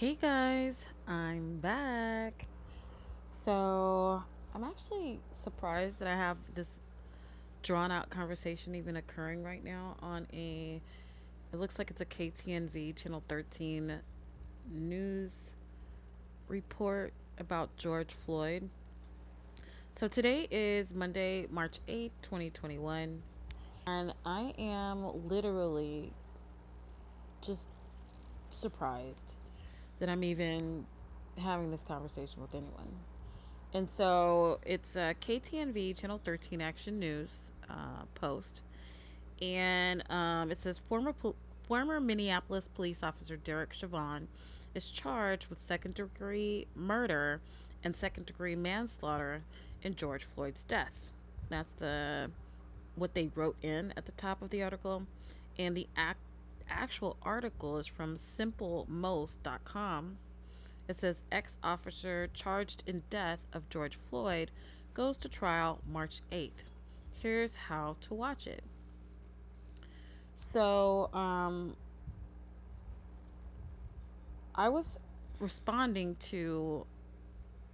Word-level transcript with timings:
Hey 0.00 0.16
guys, 0.18 0.86
I'm 1.06 1.58
back. 1.58 2.46
So, 3.28 4.22
I'm 4.54 4.64
actually 4.64 5.20
surprised 5.44 5.98
that 5.98 6.08
I 6.08 6.16
have 6.16 6.38
this 6.54 6.80
drawn 7.62 7.92
out 7.92 8.08
conversation 8.08 8.74
even 8.74 8.96
occurring 8.96 9.44
right 9.44 9.62
now 9.62 9.96
on 10.00 10.26
a 10.32 10.80
it 11.52 11.60
looks 11.60 11.78
like 11.78 11.90
it's 11.90 12.00
a 12.00 12.06
KTNV 12.06 12.96
channel 12.96 13.22
13 13.28 13.92
news 14.72 15.50
report 16.48 17.12
about 17.36 17.68
George 17.76 18.14
Floyd. 18.24 18.70
So 19.92 20.08
today 20.08 20.48
is 20.50 20.94
Monday, 20.94 21.46
March 21.50 21.78
8th, 21.86 22.12
2021, 22.22 23.20
and 23.86 24.14
I 24.24 24.54
am 24.56 25.28
literally 25.28 26.14
just 27.42 27.66
surprised 28.50 29.34
that 30.00 30.08
I'm 30.08 30.24
even 30.24 30.84
having 31.38 31.70
this 31.70 31.82
conversation 31.82 32.42
with 32.42 32.54
anyone. 32.54 32.88
And 33.72 33.88
so 33.96 34.58
it's 34.66 34.96
a 34.96 35.14
KTNV 35.20 35.98
Channel 35.98 36.20
13 36.24 36.60
Action 36.60 36.98
News 36.98 37.30
uh, 37.68 38.04
post. 38.14 38.62
And 39.40 40.02
um, 40.10 40.50
it 40.50 40.58
says 40.60 40.80
former, 40.80 41.14
former 41.62 42.00
Minneapolis 42.00 42.68
police 42.68 43.02
officer 43.02 43.36
Derek 43.36 43.72
Chauvin 43.72 44.26
is 44.74 44.90
charged 44.90 45.46
with 45.48 45.60
second 45.60 45.94
degree 45.94 46.66
murder 46.74 47.40
and 47.84 47.94
second 47.94 48.26
degree 48.26 48.56
manslaughter 48.56 49.42
in 49.82 49.94
George 49.94 50.24
Floyd's 50.24 50.64
death. 50.64 51.08
That's 51.48 51.72
the 51.74 52.30
what 52.96 53.14
they 53.14 53.30
wrote 53.34 53.56
in 53.62 53.94
at 53.96 54.04
the 54.04 54.12
top 54.12 54.42
of 54.42 54.50
the 54.50 54.62
article. 54.62 55.04
And 55.58 55.76
the 55.76 55.86
act 55.96 56.20
actual 56.70 57.16
article 57.22 57.78
is 57.78 57.86
from 57.86 58.16
simplemost.com. 58.16 60.16
It 60.88 60.96
says 60.96 61.22
ex 61.30 61.58
officer 61.62 62.28
charged 62.34 62.82
in 62.86 63.02
death 63.10 63.40
of 63.52 63.68
George 63.68 63.96
Floyd 63.96 64.50
goes 64.94 65.16
to 65.18 65.28
trial 65.28 65.80
March 65.86 66.22
8th. 66.32 66.64
Here's 67.12 67.54
how 67.54 67.96
to 68.02 68.14
watch 68.14 68.46
it. 68.46 68.64
So, 70.34 71.10
um, 71.12 71.76
I 74.54 74.68
was 74.68 74.98
responding 75.38 76.16
to 76.16 76.86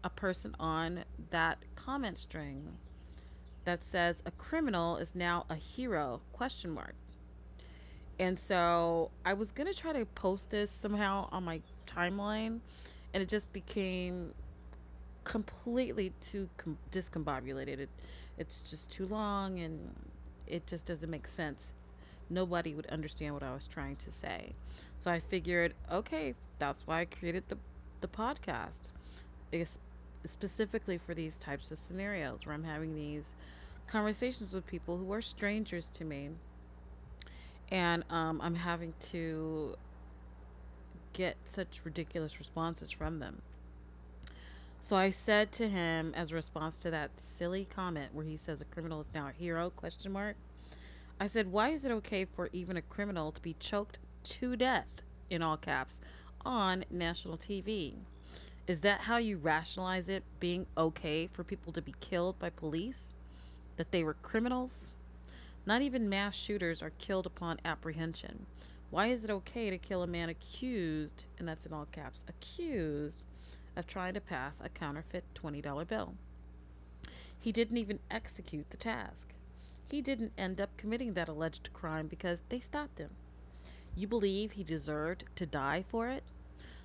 a 0.05 0.11
person 0.11 0.55
on 0.61 1.05
that 1.31 1.59
comment 1.75 2.19
string 2.19 2.77
that 3.65 3.85
says 3.85 4.23
a 4.27 4.31
criminal 4.33 4.99
is 4.99 5.15
now 5.15 5.47
a 5.49 5.55
hero 5.55 6.21
question 6.33 6.71
mark 6.71 6.95
and 8.19 8.39
so 8.39 9.11
I 9.25 9.35
was 9.35 9.51
going 9.51 9.71
to 9.73 9.79
try 9.79 9.93
to 9.93 10.07
post 10.07 10.51
this 10.51 10.71
somehow 10.71 11.29
on 11.33 11.45
my 11.45 11.61
timeline, 11.87 12.61
and 13.13 13.23
it 13.23 13.29
just 13.29 13.53
became 13.53 14.33
completely 15.25 16.13
too 16.21 16.49
com- 16.57 16.79
discombobulated. 16.91 17.81
It, 17.81 17.89
it's 18.39 18.61
just 18.63 18.91
too 18.91 19.07
long, 19.07 19.61
and 19.61 19.79
it 20.47 20.67
just 20.67 20.87
doesn't 20.87 21.11
make 21.11 21.27
sense. 21.27 21.73
Nobody 22.31 22.75
would 22.75 22.87
understand 22.87 23.35
what 23.35 23.43
I 23.43 23.53
was 23.53 23.67
trying 23.67 23.97
to 23.97 24.11
say. 24.11 24.53
So 24.99 25.11
I 25.11 25.21
figured, 25.21 25.75
okay, 25.93 26.35
that's 26.59 26.87
why 26.87 27.01
I 27.01 27.05
created 27.05 27.45
the, 27.49 27.59
the 28.01 28.09
podcast. 28.09 28.91
It's 29.53 29.79
specifically 30.25 30.99
for 30.99 31.15
these 31.15 31.37
types 31.37 31.71
of 31.71 31.79
scenarios 31.79 32.47
where 32.47 32.55
I'm 32.55 32.65
having 32.65 32.95
these 32.95 33.35
conversations 33.87 34.53
with 34.53 34.67
people 34.67 34.97
who 34.97 35.13
are 35.13 35.23
strangers 35.23 35.89
to 35.91 36.05
me 36.05 36.31
and 37.71 38.05
um, 38.11 38.41
I'm 38.43 38.55
having 38.55 38.95
to 39.11 39.77
get 41.13 41.37
such 41.45 41.81
ridiculous 41.85 42.39
responses 42.39 42.91
from 42.91 43.19
them. 43.19 43.41
So 44.81 44.97
I 44.97 45.11
said 45.11 45.51
to 45.53 45.69
him 45.69 46.13
as 46.15 46.31
a 46.31 46.37
response 46.37 46.83
to 46.83 46.91
that 46.91 47.11
silly 47.17 47.67
comment 47.75 48.15
where 48.15 48.25
he 48.25 48.37
says 48.37 48.61
a 48.61 48.65
criminal 48.67 49.01
is 49.01 49.09
now 49.15 49.29
a 49.29 49.33
hero 49.33 49.71
question 49.71 50.13
mark. 50.13 50.37
I 51.19 51.27
said, 51.27 51.51
"Why 51.51 51.71
is 51.71 51.85
it 51.85 51.91
okay 51.91 52.25
for 52.25 52.51
even 52.53 52.77
a 52.77 52.83
criminal 52.83 53.33
to 53.33 53.41
be 53.41 53.57
choked 53.59 53.99
to 54.25 54.55
death 54.55 54.87
in 55.31 55.43
all 55.43 55.57
caps 55.57 55.99
on 56.45 56.85
national 56.91 57.39
TV? 57.39 57.95
Is 58.67 58.83
that 58.83 59.01
how 59.01 59.17
you 59.17 59.39
rationalize 59.39 60.09
it 60.09 60.23
being 60.39 60.67
okay 60.77 61.27
for 61.27 61.43
people 61.43 61.73
to 61.73 61.83
be 61.83 61.95
killed 62.01 62.39
by 62.39 62.51
police? 62.51 63.15
That 63.79 63.91
they 63.91 64.05
were 64.05 64.15
criminals?" 64.15 64.93
Not 65.67 65.83
even 65.83 66.09
mass 66.09 66.37
shooters 66.37 66.81
are 66.81 66.91
killed 66.91 67.27
upon 67.27 67.59
apprehension. 67.65 68.47
Why 68.91 69.09
is 69.09 69.25
it 69.25 69.31
okay 69.31 69.69
to 69.69 69.79
kill 69.79 70.05
a 70.05 70.07
man 70.07 70.29
accused, 70.29 71.27
and 71.39 71.49
that's 71.49 71.67
in 71.67 71.73
all 71.73 71.87
caps, 71.87 72.25
accused 72.29 73.25
of 73.75 73.85
trying 73.85 74.15
to 74.15 74.21
pass 74.21 74.61
a 74.61 74.69
counterfeit 74.69 75.25
$20 75.35 75.89
bill? 75.89 76.15
He 77.41 77.51
didn't 77.51 77.79
even 77.79 77.99
execute 78.13 78.71
the 78.71 78.77
task. 78.77 79.35
He 79.91 80.01
didn't 80.01 80.33
end 80.39 80.61
up 80.61 80.77
committing 80.77 81.15
that 81.15 81.29
alleged 81.29 81.73
crime 81.73 82.07
because 82.07 82.43
they 82.49 82.61
stopped 82.61 82.99
him. 82.99 83.11
You 83.97 84.07
believe 84.07 84.53
he 84.53 84.63
deserved 84.63 85.25
to 85.35 85.47
die 85.47 85.85
for 85.89 86.09
it? 86.09 86.23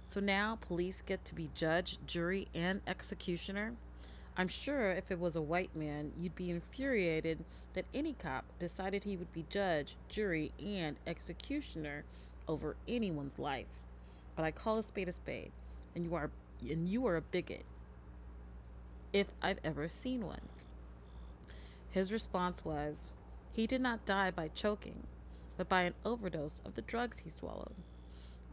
So 0.08 0.20
now 0.20 0.58
police 0.60 1.04
get 1.06 1.24
to 1.26 1.36
be 1.36 1.52
judge, 1.54 2.00
jury, 2.08 2.48
and 2.56 2.82
executioner? 2.88 3.74
I'm 4.38 4.48
sure 4.48 4.92
if 4.92 5.12
it 5.12 5.20
was 5.20 5.36
a 5.36 5.42
white 5.42 5.76
man, 5.76 6.12
you'd 6.18 6.36
be 6.36 6.50
infuriated 6.50 7.44
that 7.74 7.86
any 7.94 8.14
cop 8.14 8.46
decided 8.60 9.04
he 9.04 9.18
would 9.18 9.32
be 9.34 9.46
judge, 9.50 9.98
jury, 10.08 10.52
and 10.64 10.96
executioner 11.06 12.04
over 12.48 12.76
anyone's 12.88 13.38
life. 13.38 13.68
But 14.36 14.46
I 14.46 14.52
call 14.52 14.78
a 14.78 14.84
spade 14.84 15.10
a 15.10 15.12
spade, 15.12 15.52
and 15.96 16.06
you 16.06 16.16
are 16.16 16.30
and 16.62 16.88
you 16.88 17.06
are 17.08 17.18
a 17.18 17.22
bigot. 17.22 17.66
If 19.12 19.28
I've 19.42 19.60
ever 19.64 19.90
seen 19.90 20.26
one. 20.26 20.42
His 21.90 22.14
response 22.14 22.64
was, 22.64 23.00
he 23.52 23.68
did 23.68 23.82
not 23.82 24.06
die 24.06 24.32
by 24.32 24.48
choking, 24.50 25.04
but 25.58 25.68
by 25.68 25.82
an 25.82 25.94
overdose 26.06 26.62
of 26.64 26.76
the 26.76 26.82
drugs 26.82 27.20
he 27.20 27.30
swallowed. 27.30 27.76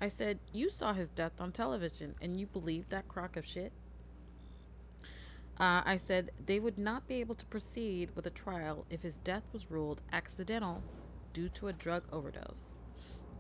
I 0.01 0.09
said, 0.09 0.39
You 0.53 0.71
saw 0.71 0.93
his 0.93 1.11
death 1.11 1.41
on 1.41 1.53
television, 1.53 2.15
and 2.21 2.39
you 2.39 2.47
believe 2.47 2.89
that 2.89 3.09
crock 3.09 3.37
of 3.37 3.45
shit? 3.45 3.73
Uh, 5.61 5.83
I 5.85 5.97
said 5.97 6.31
they 6.47 6.61
would 6.61 6.79
not 6.79 7.09
be 7.09 7.17
able 7.17 7.35
to 7.35 7.47
proceed 7.47 8.11
with 8.15 8.27
a 8.27 8.31
trial 8.31 8.87
if 8.91 9.03
his 9.03 9.19
death 9.19 9.43
was 9.53 9.73
ruled 9.73 10.03
accidental 10.13 10.83
due 11.33 11.49
to 11.51 11.67
a 11.67 11.73
drug 11.73 12.05
overdose. 12.13 12.77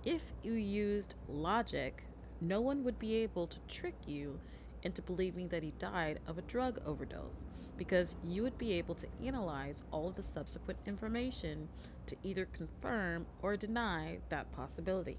If 0.04 0.32
you 0.42 0.54
used 0.54 1.14
logic, 1.28 2.02
no 2.40 2.60
one 2.60 2.82
would 2.82 2.98
be 2.98 3.14
able 3.16 3.46
to 3.46 3.58
trick 3.68 3.94
you 4.06 4.40
into 4.82 5.02
believing 5.02 5.48
that 5.48 5.62
he 5.62 5.72
died 5.78 6.18
of 6.26 6.38
a 6.38 6.42
drug 6.42 6.80
overdose 6.84 7.46
because 7.76 8.16
you 8.24 8.42
would 8.42 8.58
be 8.58 8.72
able 8.72 8.96
to 8.96 9.06
analyze 9.24 9.84
all 9.92 10.08
of 10.08 10.16
the 10.16 10.22
subsequent 10.22 10.80
information 10.86 11.68
to 12.06 12.16
either 12.24 12.46
confirm 12.46 13.26
or 13.42 13.56
deny 13.56 14.18
that 14.28 14.50
possibility. 14.52 15.18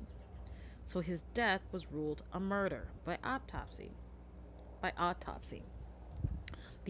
So 0.86 1.00
his 1.00 1.24
death 1.34 1.62
was 1.72 1.92
ruled 1.92 2.24
a 2.34 2.40
murder 2.40 2.90
by 3.06 3.18
autopsy. 3.24 3.92
By 4.82 4.92
autopsy. 4.98 5.64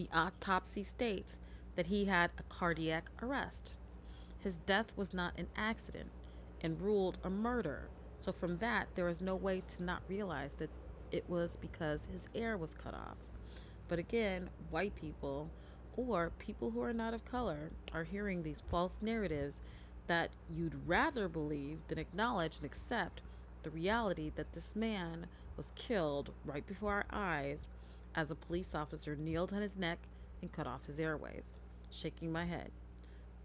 The 0.00 0.08
autopsy 0.14 0.82
states 0.82 1.38
that 1.76 1.84
he 1.84 2.06
had 2.06 2.30
a 2.38 2.42
cardiac 2.44 3.10
arrest. 3.20 3.72
His 4.38 4.56
death 4.60 4.86
was 4.96 5.12
not 5.12 5.34
an 5.36 5.46
accident 5.56 6.08
and 6.62 6.80
ruled 6.80 7.18
a 7.22 7.28
murder. 7.28 7.90
So, 8.18 8.32
from 8.32 8.56
that, 8.56 8.88
there 8.94 9.10
is 9.10 9.20
no 9.20 9.36
way 9.36 9.60
to 9.76 9.82
not 9.82 10.00
realize 10.08 10.54
that 10.54 10.70
it 11.12 11.28
was 11.28 11.58
because 11.60 12.08
his 12.10 12.30
air 12.34 12.56
was 12.56 12.72
cut 12.72 12.94
off. 12.94 13.18
But 13.88 13.98
again, 13.98 14.48
white 14.70 14.94
people 14.94 15.50
or 15.98 16.32
people 16.38 16.70
who 16.70 16.80
are 16.80 16.94
not 16.94 17.12
of 17.12 17.26
color 17.26 17.70
are 17.92 18.04
hearing 18.04 18.42
these 18.42 18.62
false 18.70 18.96
narratives 19.02 19.60
that 20.06 20.30
you'd 20.48 20.88
rather 20.88 21.28
believe 21.28 21.76
than 21.88 21.98
acknowledge 21.98 22.56
and 22.56 22.64
accept 22.64 23.20
the 23.64 23.70
reality 23.70 24.32
that 24.36 24.54
this 24.54 24.74
man 24.74 25.26
was 25.58 25.72
killed 25.74 26.32
right 26.46 26.66
before 26.66 26.94
our 26.94 27.06
eyes 27.10 27.68
as 28.20 28.30
a 28.30 28.34
police 28.34 28.74
officer 28.74 29.16
kneeled 29.16 29.50
on 29.54 29.62
his 29.62 29.78
neck 29.78 29.98
and 30.42 30.52
cut 30.52 30.66
off 30.66 30.84
his 30.84 31.00
airways, 31.00 31.58
shaking 31.90 32.30
my 32.30 32.44
head. 32.44 32.70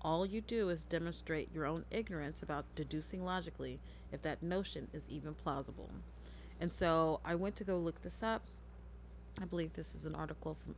All 0.02 0.26
you 0.26 0.42
do 0.42 0.68
is 0.68 0.84
demonstrate 0.84 1.48
your 1.54 1.66
own 1.66 1.86
ignorance 1.92 2.44
about 2.44 2.66
deducing 2.76 3.24
logically 3.24 3.80
if 4.12 4.22
that 4.24 4.44
notion 4.44 4.90
is 4.92 5.04
even 5.10 5.34
plausible. 5.34 5.90
And 6.60 6.70
so 6.72 7.22
I 7.24 7.36
went 7.36 7.56
to 7.56 7.64
go 7.64 7.78
look 7.78 8.02
this 8.02 8.22
up. 8.22 8.42
I 9.42 9.46
believe 9.46 9.72
this 9.72 9.96
is 9.96 10.06
an 10.06 10.14
article 10.14 10.58
from 10.62 10.76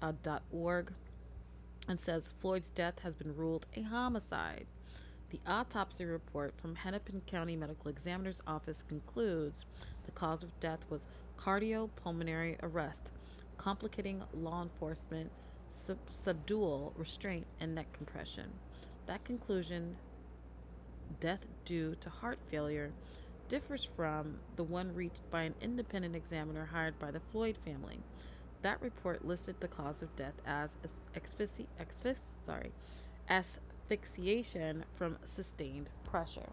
NPR.org 0.00 0.88
uh, 0.88 0.92
and 1.88 2.00
says 2.00 2.34
Floyd's 2.40 2.70
death 2.70 2.98
has 2.98 3.14
been 3.14 3.36
ruled 3.36 3.66
a 3.76 3.82
homicide. 3.82 4.66
The 5.30 5.38
autopsy 5.46 6.04
report 6.04 6.52
from 6.60 6.74
Hennepin 6.74 7.22
County 7.26 7.54
Medical 7.54 7.92
Examiner's 7.92 8.42
Office 8.44 8.82
concludes 8.88 9.64
the 10.04 10.12
cause 10.12 10.42
of 10.42 10.58
death 10.58 10.84
was 10.90 11.04
cardiopulmonary 11.38 12.56
arrest, 12.62 13.12
complicating 13.58 14.22
law 14.34 14.62
enforcement 14.62 15.30
sub- 15.68 15.98
subdual, 16.06 16.92
restraint, 16.96 17.46
and 17.60 17.74
neck 17.74 17.92
compression. 17.92 18.50
That 19.06 19.24
conclusion, 19.24 19.96
death 21.20 21.44
due 21.64 21.94
to 22.00 22.10
heart 22.10 22.38
failure, 22.50 22.92
differs 23.48 23.84
from 23.84 24.38
the 24.56 24.64
one 24.64 24.94
reached 24.94 25.30
by 25.30 25.42
an 25.42 25.54
independent 25.60 26.16
examiner 26.16 26.64
hired 26.64 26.98
by 26.98 27.10
the 27.10 27.20
Floyd 27.20 27.56
family. 27.64 27.98
That 28.62 28.82
report 28.82 29.24
listed 29.24 29.60
the 29.60 29.68
cause 29.68 30.02
of 30.02 30.14
death 30.16 30.34
as 30.46 30.76
asphyxi- 31.14 31.66
asphyx- 31.80 32.20
sorry, 32.42 32.72
asphyxiation 33.28 34.84
from 34.96 35.16
sustained 35.24 35.88
pressure. 36.04 36.48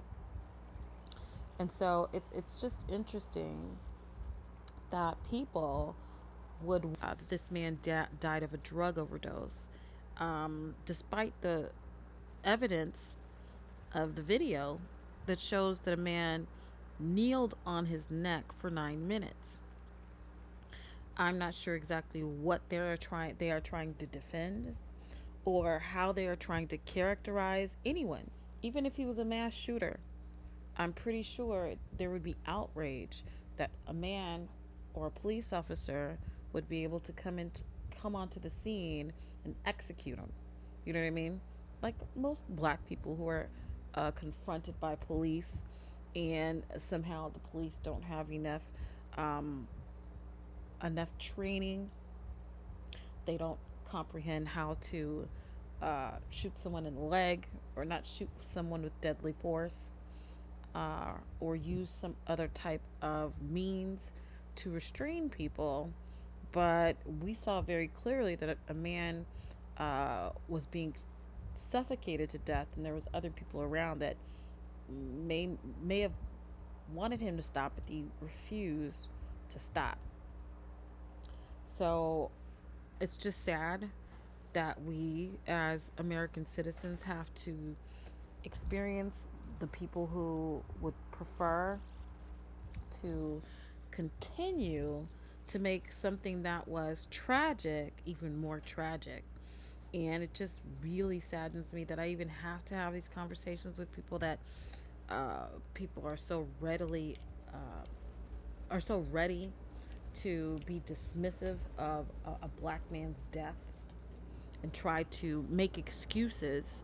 And 1.59 1.71
so 1.71 2.09
it's 2.13 2.29
it's 2.33 2.61
just 2.61 2.83
interesting 2.89 3.77
that 4.93 5.17
people 5.27 5.95
would 6.61 6.85
uh, 7.01 7.15
this 7.27 7.49
man 7.49 7.79
da- 7.81 8.05
died 8.19 8.43
of 8.43 8.53
a 8.53 8.57
drug 8.57 8.99
overdose, 8.99 9.67
um, 10.17 10.75
despite 10.85 11.33
the 11.41 11.67
evidence 12.43 13.15
of 13.95 14.15
the 14.15 14.21
video 14.21 14.79
that 15.25 15.39
shows 15.39 15.79
that 15.79 15.95
a 15.95 15.97
man 15.97 16.45
kneeled 16.99 17.55
on 17.65 17.87
his 17.87 18.11
neck 18.11 18.43
for 18.59 18.69
nine 18.69 19.07
minutes. 19.07 19.57
I'm 21.17 21.39
not 21.39 21.55
sure 21.55 21.73
exactly 21.73 22.21
what 22.21 22.61
they 22.69 22.77
are 22.77 22.95
trying 22.95 23.33
they 23.39 23.49
are 23.49 23.59
trying 23.59 23.95
to 23.95 24.05
defend 24.05 24.75
or 25.43 25.79
how 25.79 26.11
they 26.11 26.27
are 26.27 26.35
trying 26.35 26.67
to 26.67 26.77
characterize 26.77 27.77
anyone, 27.83 28.29
even 28.61 28.85
if 28.85 28.95
he 28.95 29.05
was 29.05 29.17
a 29.17 29.25
mass 29.25 29.53
shooter. 29.53 29.99
I'm 30.77 30.93
pretty 30.93 31.23
sure 31.23 31.73
there 31.97 32.11
would 32.11 32.23
be 32.23 32.35
outrage 32.45 33.23
that 33.57 33.71
a 33.87 33.93
man 33.93 34.47
or 34.93 35.07
a 35.07 35.11
police 35.11 35.53
officer 35.53 36.17
would 36.53 36.67
be 36.69 36.83
able 36.83 36.99
to 37.01 37.11
come 37.11 37.39
in 37.39 37.51
come 38.01 38.15
onto 38.15 38.39
the 38.39 38.49
scene 38.49 39.13
and 39.45 39.55
execute 39.65 40.17
him. 40.17 40.31
You 40.85 40.93
know 40.93 40.99
what 40.99 41.07
I 41.07 41.11
mean? 41.11 41.41
Like 41.81 41.95
most 42.15 42.43
black 42.49 42.85
people 42.87 43.15
who 43.15 43.27
are 43.27 43.47
uh, 43.95 44.11
confronted 44.11 44.79
by 44.79 44.95
police 44.95 45.65
and 46.15 46.63
somehow 46.77 47.31
the 47.31 47.39
police 47.39 47.79
don't 47.83 48.03
have 48.03 48.31
enough 48.31 48.61
um, 49.17 49.67
enough 50.83 51.09
training. 51.17 51.89
They 53.25 53.37
don't 53.37 53.59
comprehend 53.89 54.47
how 54.47 54.77
to 54.89 55.27
uh, 55.81 56.11
shoot 56.29 56.57
someone 56.57 56.85
in 56.85 56.95
the 56.95 57.01
leg 57.01 57.45
or 57.75 57.85
not 57.85 58.05
shoot 58.05 58.29
someone 58.41 58.81
with 58.81 58.99
deadly 59.01 59.33
force 59.41 59.91
uh, 60.75 61.13
or 61.39 61.55
use 61.55 61.89
some 61.89 62.15
other 62.27 62.47
type 62.53 62.81
of 63.01 63.33
means 63.49 64.11
to 64.57 64.69
restrain 64.69 65.29
people. 65.29 65.91
But 66.51 66.97
we 67.21 67.33
saw 67.33 67.61
very 67.61 67.87
clearly 67.87 68.35
that 68.35 68.57
a 68.69 68.73
man 68.73 69.25
uh, 69.77 70.29
was 70.47 70.65
being 70.65 70.93
suffocated 71.55 72.29
to 72.29 72.37
death, 72.39 72.67
and 72.75 72.85
there 72.85 72.93
was 72.93 73.07
other 73.13 73.29
people 73.29 73.61
around 73.61 73.99
that 73.99 74.15
may 74.89 75.49
may 75.81 76.01
have 76.01 76.11
wanted 76.93 77.21
him 77.21 77.37
to 77.37 77.43
stop, 77.43 77.73
but 77.75 77.83
he 77.87 78.05
refused 78.21 79.07
to 79.49 79.59
stop. 79.59 79.97
So 81.65 82.29
it's 82.99 83.17
just 83.17 83.43
sad 83.43 83.89
that 84.53 84.79
we 84.83 85.31
as 85.47 85.91
American 85.97 86.45
citizens 86.45 87.01
have 87.01 87.33
to 87.33 87.75
experience 88.43 89.15
the 89.59 89.67
people 89.67 90.07
who 90.07 90.61
would 90.81 90.93
prefer 91.11 91.79
to 93.01 93.41
continue 93.95 95.07
to 95.47 95.59
make 95.59 95.91
something 95.91 96.43
that 96.43 96.67
was 96.67 97.07
tragic 97.11 97.93
even 98.05 98.39
more 98.39 98.59
tragic. 98.59 99.23
And 99.93 100.23
it 100.23 100.33
just 100.33 100.61
really 100.81 101.19
saddens 101.19 101.71
me 101.73 101.83
that 101.85 101.99
I 101.99 102.07
even 102.07 102.27
have 102.27 102.65
to 102.65 102.75
have 102.75 102.93
these 102.93 103.09
conversations 103.13 103.77
with 103.77 103.91
people 103.93 104.17
that 104.19 104.39
uh, 105.09 105.45
people 105.73 106.07
are 106.07 106.17
so 106.17 106.47
readily 106.59 107.17
uh, 107.53 107.85
are 108.71 108.79
so 108.79 109.05
ready 109.11 109.51
to 110.15 110.59
be 110.65 110.81
dismissive 110.87 111.57
of 111.77 112.07
a, 112.25 112.31
a 112.45 112.47
black 112.59 112.81
man's 112.91 113.19
death 113.31 113.55
and 114.63 114.73
try 114.73 115.03
to 115.03 115.45
make 115.49 115.77
excuses 115.77 116.83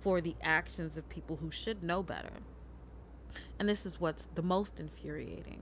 for 0.00 0.20
the 0.20 0.34
actions 0.42 0.96
of 0.96 1.08
people 1.08 1.36
who 1.36 1.50
should 1.50 1.82
know 1.82 2.02
better. 2.02 2.32
And 3.58 3.68
this 3.68 3.86
is 3.86 4.00
what's 4.00 4.28
the 4.34 4.42
most 4.42 4.80
infuriating 4.80 5.60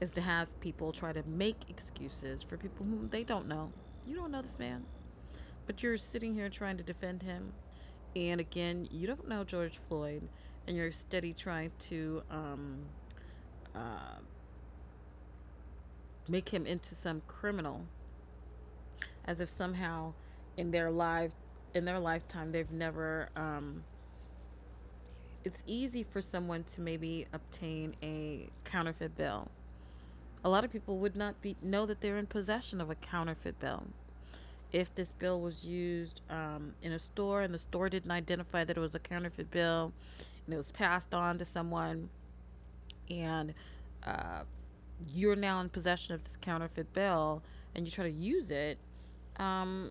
is 0.00 0.10
to 0.12 0.20
have 0.20 0.58
people 0.60 0.92
try 0.92 1.12
to 1.12 1.22
make 1.26 1.56
excuses 1.68 2.42
for 2.42 2.56
people 2.56 2.84
whom 2.84 3.08
they 3.10 3.24
don't 3.24 3.48
know. 3.48 3.72
You 4.06 4.16
don't 4.16 4.30
know 4.30 4.42
this 4.42 4.58
man, 4.58 4.84
but 5.66 5.82
you're 5.82 5.96
sitting 5.96 6.34
here 6.34 6.48
trying 6.48 6.76
to 6.76 6.82
defend 6.82 7.22
him. 7.22 7.52
And 8.14 8.40
again, 8.40 8.88
you 8.90 9.06
don't 9.06 9.28
know 9.28 9.44
George 9.44 9.78
Floyd, 9.88 10.22
and 10.66 10.76
you're 10.76 10.92
steady 10.92 11.32
trying 11.32 11.70
to 11.80 12.22
um, 12.30 12.78
uh, 13.74 14.18
make 16.28 16.48
him 16.48 16.66
into 16.66 16.94
some 16.94 17.22
criminal, 17.26 17.84
as 19.26 19.40
if 19.40 19.48
somehow 19.48 20.12
in 20.56 20.70
their 20.70 20.90
life 20.90 21.32
in 21.74 21.84
their 21.84 21.98
lifetime 21.98 22.50
they've 22.52 22.70
never 22.70 23.28
um, 23.36 23.82
it's 25.44 25.62
easy 25.66 26.02
for 26.02 26.20
someone 26.20 26.64
to 26.64 26.80
maybe 26.80 27.26
obtain 27.34 27.94
a 28.02 28.48
counterfeit 28.64 29.14
bill 29.16 29.48
a 30.46 30.48
lot 30.48 30.64
of 30.64 30.70
people 30.70 30.98
would 30.98 31.16
not 31.16 31.42
be 31.42 31.56
know 31.60 31.86
that 31.86 32.00
they're 32.00 32.18
in 32.18 32.26
possession 32.26 32.80
of 32.80 32.88
a 32.88 32.94
counterfeit 32.94 33.58
bill 33.58 33.82
if 34.72 34.94
this 34.94 35.12
bill 35.18 35.40
was 35.40 35.64
used 35.64 36.20
um, 36.30 36.72
in 36.82 36.92
a 36.92 36.98
store 37.00 37.42
and 37.42 37.52
the 37.52 37.58
store 37.58 37.88
didn't 37.88 38.12
identify 38.12 38.62
that 38.62 38.76
it 38.76 38.80
was 38.80 38.94
a 38.94 39.00
counterfeit 39.00 39.50
bill 39.50 39.92
and 40.44 40.54
it 40.54 40.56
was 40.56 40.70
passed 40.70 41.12
on 41.14 41.36
to 41.36 41.44
someone 41.44 42.08
and 43.10 43.54
uh, 44.06 44.42
you're 45.12 45.34
now 45.34 45.60
in 45.60 45.68
possession 45.68 46.14
of 46.14 46.22
this 46.22 46.36
counterfeit 46.40 46.92
bill 46.92 47.42
and 47.74 47.84
you 47.84 47.90
try 47.90 48.04
to 48.04 48.10
use 48.10 48.52
it 48.52 48.78
um, 49.38 49.90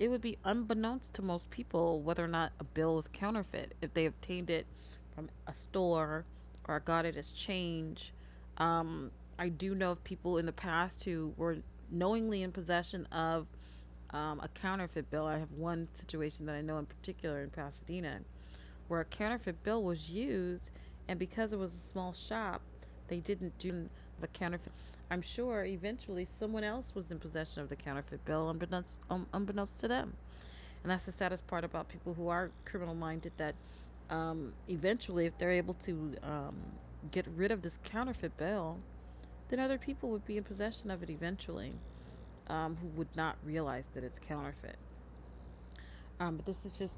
it 0.00 0.08
would 0.08 0.20
be 0.20 0.36
unbeknownst 0.44 1.14
to 1.14 1.22
most 1.22 1.48
people 1.50 2.00
whether 2.00 2.24
or 2.24 2.28
not 2.28 2.50
a 2.58 2.64
bill 2.64 2.96
was 2.96 3.06
counterfeit 3.12 3.74
if 3.80 3.94
they 3.94 4.06
obtained 4.06 4.50
it 4.50 4.66
from 5.14 5.30
a 5.46 5.54
store 5.54 6.24
or 6.66 6.80
got 6.80 7.04
it 7.04 7.16
as 7.16 7.30
change. 7.32 8.12
Um, 8.58 9.10
I 9.38 9.48
do 9.48 9.74
know 9.74 9.92
of 9.92 10.04
people 10.04 10.38
in 10.38 10.46
the 10.46 10.52
past 10.52 11.04
who 11.04 11.32
were 11.36 11.56
knowingly 11.90 12.42
in 12.42 12.52
possession 12.52 13.06
of 13.12 13.46
um, 14.10 14.40
a 14.40 14.48
counterfeit 14.48 15.10
bill. 15.10 15.26
I 15.26 15.38
have 15.38 15.50
one 15.52 15.88
situation 15.94 16.46
that 16.46 16.54
I 16.54 16.60
know 16.60 16.78
in 16.78 16.86
particular 16.86 17.42
in 17.42 17.50
Pasadena 17.50 18.20
where 18.88 19.00
a 19.00 19.04
counterfeit 19.04 19.62
bill 19.62 19.82
was 19.82 20.10
used, 20.10 20.70
and 21.08 21.18
because 21.18 21.52
it 21.52 21.58
was 21.58 21.74
a 21.74 21.78
small 21.78 22.12
shop, 22.12 22.60
they 23.08 23.18
didn't 23.18 23.56
do 23.58 23.88
the 24.20 24.28
counterfeit. 24.28 24.72
I'm 25.10 25.22
sure 25.22 25.64
eventually 25.64 26.24
someone 26.24 26.64
else 26.64 26.94
was 26.94 27.10
in 27.10 27.18
possession 27.18 27.62
of 27.62 27.68
the 27.68 27.76
counterfeit 27.76 28.24
bill, 28.24 28.50
unbeknownst, 28.50 29.00
um, 29.10 29.26
unbeknownst 29.32 29.80
to 29.80 29.88
them. 29.88 30.12
And 30.82 30.90
that's 30.90 31.06
the 31.06 31.12
saddest 31.12 31.46
part 31.46 31.64
about 31.64 31.88
people 31.88 32.14
who 32.14 32.28
are 32.28 32.50
criminal 32.64 32.94
minded 32.94 33.32
that 33.38 33.54
um, 34.10 34.52
eventually, 34.68 35.26
if 35.26 35.36
they're 35.38 35.50
able 35.50 35.74
to 35.74 36.14
um, 36.22 36.54
get 37.10 37.26
rid 37.36 37.50
of 37.50 37.62
this 37.62 37.78
counterfeit 37.84 38.36
bill, 38.36 38.78
then 39.48 39.60
other 39.60 39.78
people 39.78 40.10
would 40.10 40.24
be 40.24 40.36
in 40.36 40.44
possession 40.44 40.90
of 40.90 41.02
it 41.02 41.10
eventually 41.10 41.72
um, 42.48 42.76
who 42.76 42.88
would 42.88 43.14
not 43.16 43.36
realize 43.44 43.88
that 43.94 44.04
it's 44.04 44.18
counterfeit. 44.18 44.76
Um, 46.20 46.36
but 46.36 46.46
this 46.46 46.64
is 46.64 46.78
just, 46.78 46.96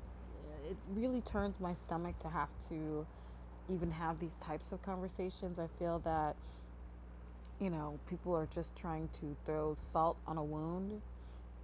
it 0.68 0.76
really 0.94 1.20
turns 1.22 1.58
my 1.60 1.74
stomach 1.74 2.18
to 2.20 2.28
have 2.28 2.48
to 2.68 3.06
even 3.68 3.90
have 3.90 4.20
these 4.20 4.34
types 4.40 4.72
of 4.72 4.82
conversations. 4.82 5.58
I 5.58 5.66
feel 5.78 6.00
that 6.00 6.36
you 7.60 7.70
know, 7.70 7.98
people 8.08 8.36
are 8.36 8.46
just 8.54 8.76
trying 8.76 9.08
to 9.20 9.36
throw 9.46 9.76
salt 9.82 10.16
on 10.26 10.36
a 10.36 10.44
wound 10.44 11.00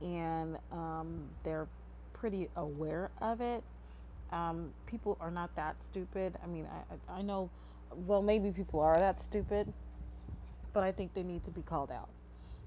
and 0.00 0.58
um, 0.72 1.28
they're 1.44 1.66
pretty 2.12 2.48
aware 2.56 3.10
of 3.20 3.40
it. 3.40 3.62
Um, 4.30 4.70
people 4.86 5.18
are 5.20 5.30
not 5.30 5.54
that 5.56 5.76
stupid. 5.90 6.34
I 6.42 6.46
mean, 6.46 6.66
I, 7.08 7.18
I 7.18 7.22
know, 7.22 7.50
well, 8.06 8.22
maybe 8.22 8.50
people 8.50 8.80
are 8.80 8.98
that 8.98 9.20
stupid, 9.20 9.72
but 10.72 10.82
I 10.82 10.92
think 10.92 11.14
they 11.14 11.22
need 11.22 11.44
to 11.44 11.50
be 11.50 11.62
called 11.62 11.90
out. 11.90 12.08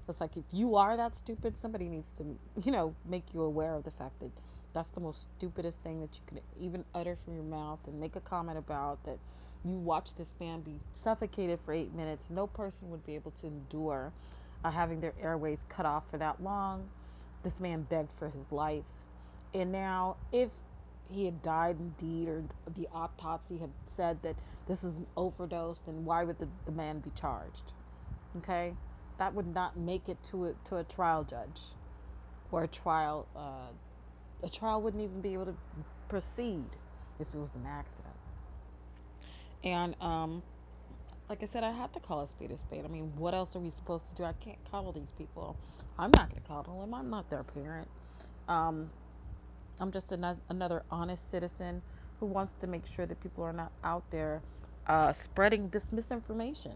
It's 0.08 0.20
like 0.20 0.36
if 0.36 0.44
you 0.52 0.76
are 0.76 0.96
that 0.96 1.16
stupid, 1.16 1.58
somebody 1.58 1.88
needs 1.88 2.10
to, 2.18 2.24
you 2.64 2.72
know, 2.72 2.94
make 3.04 3.24
you 3.34 3.42
aware 3.42 3.74
of 3.74 3.84
the 3.84 3.90
fact 3.90 4.20
that 4.20 4.30
that's 4.72 4.88
the 4.90 5.00
most 5.00 5.28
stupidest 5.36 5.82
thing 5.82 6.00
that 6.00 6.10
you 6.14 6.20
can 6.26 6.38
even 6.64 6.84
utter 6.94 7.16
from 7.16 7.34
your 7.34 7.44
mouth 7.44 7.80
and 7.86 7.98
make 7.98 8.14
a 8.14 8.20
comment 8.20 8.58
about 8.58 9.02
that 9.04 9.18
you 9.64 9.76
watch 9.76 10.14
this 10.14 10.34
man 10.38 10.60
be 10.60 10.74
suffocated 10.94 11.58
for 11.64 11.72
eight 11.72 11.92
minutes. 11.94 12.26
No 12.30 12.46
person 12.46 12.90
would 12.90 13.04
be 13.04 13.14
able 13.14 13.32
to 13.32 13.46
endure 13.46 14.12
uh, 14.64 14.70
having 14.70 15.00
their 15.00 15.14
airways 15.20 15.58
cut 15.68 15.86
off 15.86 16.04
for 16.10 16.18
that 16.18 16.42
long. 16.42 16.88
This 17.42 17.58
man 17.58 17.82
begged 17.82 18.12
for 18.16 18.28
his 18.28 18.52
life. 18.52 18.84
And 19.54 19.72
now, 19.72 20.16
if 20.32 20.50
he 21.10 21.24
had 21.24 21.42
died 21.42 21.76
indeed, 21.78 22.28
or 22.28 22.44
the 22.76 22.88
autopsy 22.92 23.58
had 23.58 23.70
said 23.86 24.22
that 24.22 24.36
this 24.68 24.82
was 24.82 24.96
an 24.96 25.06
overdose, 25.16 25.80
then 25.80 26.04
why 26.04 26.24
would 26.24 26.38
the, 26.38 26.48
the 26.64 26.72
man 26.72 27.00
be 27.00 27.10
charged? 27.18 27.72
Okay? 28.38 28.74
That 29.18 29.34
would 29.34 29.54
not 29.54 29.76
make 29.76 30.08
it 30.08 30.22
to 30.24 30.46
a, 30.46 30.52
to 30.64 30.76
a 30.76 30.84
trial 30.84 31.24
judge 31.24 31.60
or 32.52 32.64
a 32.64 32.68
trial. 32.68 33.26
Uh, 33.34 33.72
a 34.42 34.48
trial 34.48 34.82
wouldn't 34.82 35.02
even 35.02 35.20
be 35.20 35.32
able 35.32 35.46
to 35.46 35.56
proceed 36.08 36.64
if 37.18 37.28
it 37.34 37.38
was 37.38 37.56
an 37.56 37.66
accident. 37.66 38.14
And 39.64 39.96
um, 40.00 40.42
like 41.28 41.42
I 41.42 41.46
said, 41.46 41.64
I 41.64 41.72
have 41.72 41.92
to 41.92 42.00
call 42.00 42.22
a 42.22 42.28
spade 42.28 42.50
a 42.50 42.58
spade. 42.58 42.84
I 42.84 42.88
mean, 42.88 43.12
what 43.16 43.34
else 43.34 43.56
are 43.56 43.58
we 43.58 43.70
supposed 43.70 44.08
to 44.10 44.14
do? 44.14 44.24
I 44.24 44.32
can't 44.34 44.58
coddle 44.70 44.92
these 44.92 45.12
people. 45.16 45.56
I'm 45.98 46.10
not 46.16 46.30
going 46.30 46.42
to 46.42 46.48
coddle 46.48 46.80
them. 46.80 46.94
I'm 46.94 47.10
not 47.10 47.28
their 47.30 47.42
parent. 47.42 47.88
Um, 48.48 48.90
I'm 49.80 49.90
just 49.90 50.12
an- 50.12 50.40
another 50.48 50.82
honest 50.90 51.30
citizen 51.30 51.82
who 52.20 52.26
wants 52.26 52.54
to 52.54 52.66
make 52.66 52.86
sure 52.86 53.06
that 53.06 53.20
people 53.20 53.44
are 53.44 53.52
not 53.52 53.72
out 53.82 54.08
there 54.10 54.42
uh, 54.86 55.12
spreading 55.12 55.68
this 55.70 55.90
misinformation. 55.90 56.72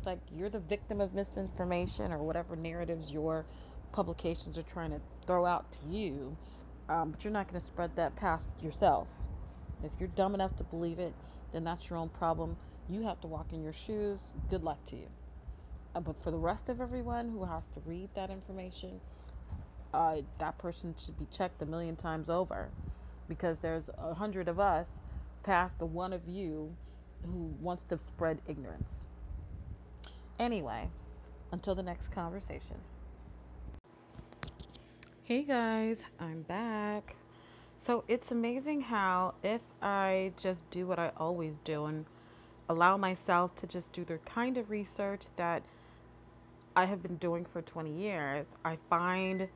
It's 0.00 0.06
like 0.06 0.20
you're 0.34 0.48
the 0.48 0.60
victim 0.60 0.98
of 1.02 1.12
misinformation 1.12 2.10
or 2.10 2.22
whatever 2.22 2.56
narratives 2.56 3.12
your 3.12 3.44
publications 3.92 4.56
are 4.56 4.62
trying 4.62 4.92
to 4.92 5.00
throw 5.26 5.44
out 5.44 5.70
to 5.72 5.78
you, 5.90 6.34
um, 6.88 7.10
but 7.10 7.22
you're 7.22 7.34
not 7.34 7.48
going 7.48 7.60
to 7.60 7.66
spread 7.66 7.94
that 7.96 8.16
past 8.16 8.48
yourself. 8.62 9.10
If 9.84 9.92
you're 10.00 10.08
dumb 10.08 10.32
enough 10.32 10.56
to 10.56 10.64
believe 10.64 11.00
it, 11.00 11.12
then 11.52 11.64
that's 11.64 11.90
your 11.90 11.98
own 11.98 12.08
problem. 12.08 12.56
You 12.88 13.02
have 13.02 13.20
to 13.20 13.26
walk 13.26 13.52
in 13.52 13.62
your 13.62 13.74
shoes. 13.74 14.22
Good 14.48 14.64
luck 14.64 14.82
to 14.86 14.96
you. 14.96 15.06
Uh, 15.94 16.00
but 16.00 16.16
for 16.22 16.30
the 16.30 16.38
rest 16.38 16.70
of 16.70 16.80
everyone 16.80 17.28
who 17.28 17.44
has 17.44 17.68
to 17.74 17.82
read 17.84 18.08
that 18.14 18.30
information, 18.30 19.02
uh, 19.92 20.22
that 20.38 20.56
person 20.56 20.94
should 20.98 21.18
be 21.18 21.26
checked 21.30 21.60
a 21.60 21.66
million 21.66 21.94
times 21.94 22.30
over 22.30 22.70
because 23.28 23.58
there's 23.58 23.90
a 23.98 24.14
hundred 24.14 24.48
of 24.48 24.58
us 24.58 25.00
past 25.42 25.78
the 25.78 25.84
one 25.84 26.14
of 26.14 26.26
you 26.26 26.74
who 27.26 27.54
wants 27.60 27.84
to 27.84 27.98
spread 27.98 28.40
ignorance. 28.48 29.04
Anyway, 30.40 30.88
until 31.52 31.74
the 31.74 31.82
next 31.82 32.08
conversation. 32.12 32.76
Hey 35.24 35.42
guys, 35.42 36.06
I'm 36.18 36.40
back. 36.42 37.14
So 37.82 38.04
it's 38.08 38.30
amazing 38.30 38.80
how 38.80 39.34
if 39.42 39.60
I 39.82 40.32
just 40.38 40.58
do 40.70 40.86
what 40.86 40.98
I 40.98 41.12
always 41.18 41.52
do 41.64 41.84
and 41.84 42.06
allow 42.70 42.96
myself 42.96 43.54
to 43.56 43.66
just 43.66 43.92
do 43.92 44.02
the 44.02 44.16
kind 44.24 44.56
of 44.56 44.70
research 44.70 45.26
that 45.36 45.62
I 46.74 46.86
have 46.86 47.02
been 47.02 47.16
doing 47.16 47.44
for 47.44 47.60
20 47.60 47.92
years, 47.92 48.46
I 48.64 48.78
find 48.88 49.46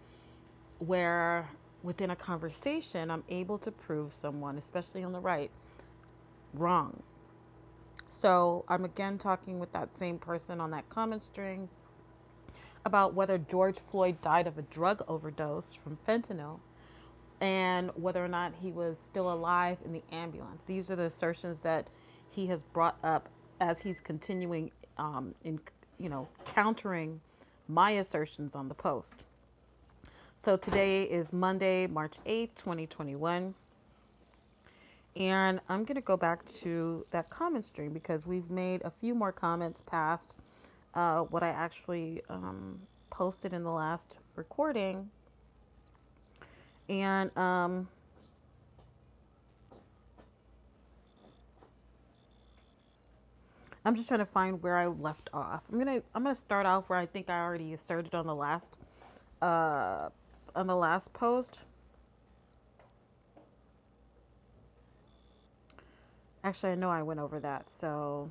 where 0.81 1.49
within 1.83 2.11
a 2.11 2.17
conversation 2.17 3.11
I'm 3.11 3.25
able 3.31 3.57
to 3.61 3.73
prove 3.73 4.13
someone, 4.13 4.59
especially 4.59 5.03
on 5.03 5.13
the 5.13 5.21
right, 5.21 5.51
wrong. 6.53 7.03
So 8.15 8.65
I'm 8.69 8.85
again 8.85 9.19
talking 9.19 9.59
with 9.59 9.73
that 9.73 9.99
same 9.99 10.19
person 10.19 10.61
on 10.61 10.71
that 10.71 10.89
comment 10.89 11.25
string 11.25 11.69
about 12.85 13.13
whether 13.13 13.39
George 13.39 13.77
Floyd 13.77 14.21
died 14.23 14.47
of 14.47 14.57
a 14.57 14.63
drug 14.63 15.05
overdose 15.09 15.75
from 15.75 15.99
fentanyl 16.07 16.61
and 17.41 17.91
whether 17.97 18.25
or 18.25 18.29
not 18.29 18.53
he 18.63 18.71
was 18.71 18.99
still 19.05 19.33
alive 19.33 19.79
in 19.85 19.93
the 19.93 20.03
ambulance. 20.13 20.63
These 20.65 20.93
are 20.93 20.97
the 20.97 21.07
assertions 21.07 21.59
that 21.59 21.89
he 22.31 22.47
has 22.47 22.63
brought 22.63 22.97
up 23.03 23.29
as 23.61 23.83
he's 23.83 24.01
continuing 24.01 24.71
um, 24.97 25.35
in, 25.43 25.59
you 25.99 26.09
know, 26.09 26.29
countering 26.45 27.21
my 27.67 27.91
assertions 27.93 28.55
on 28.55 28.69
the 28.69 28.75
post. 28.75 29.25
So 30.37 30.57
today 30.57 31.03
is 31.03 31.33
Monday, 31.33 31.89
March 31.89 32.15
8th, 32.25 32.55
2021. 32.55 33.55
And 35.17 35.61
I'm 35.69 35.85
going 35.85 35.95
to 35.95 36.01
go 36.01 36.17
back 36.17 36.45
to 36.63 37.07
that 37.11 37.31
comment 37.31 37.65
stream 37.65 37.93
because 37.93 38.27
we've 38.27 38.51
made 38.51 38.83
a 38.83 38.91
few 38.91 39.15
more 39.15 39.31
comments 39.31 39.83
past 39.87 40.37
uh, 40.95 41.21
what 41.21 41.43
I 41.43 41.49
actually 41.49 42.23
um, 42.29 42.81
posted 43.11 43.55
in 43.55 43.63
the 43.63 43.71
last 43.71 44.19
recording. 44.35 45.09
And 46.89 47.37
um, 47.39 47.89
I'm 53.85 53.95
just 53.95 54.09
trying 54.09 54.21
to 54.21 54.27
find 54.27 54.63
where 54.63 54.77
I 54.77 54.87
left 54.87 55.31
off. 55.33 55.63
I'm 55.71 55.79
gonna 55.79 56.03
I'm 56.15 56.23
gonna 56.23 56.35
start 56.35 56.65
off 56.67 56.89
where 56.89 56.99
I 56.99 57.07
think 57.07 57.29
I 57.29 57.41
already 57.41 57.75
asserted 57.75 58.15
on 58.15 58.27
the 58.27 58.35
last 58.35 58.79
uh, 59.43 60.09
on 60.57 60.67
the 60.67 60.77
last 60.77 61.13
post. 61.13 61.61
Actually, 66.45 66.73
I 66.73 66.75
know 66.75 66.91
I 66.91 67.03
went 67.03 67.21
over 67.21 67.41
that, 67.41 67.71
so. 67.71 68.31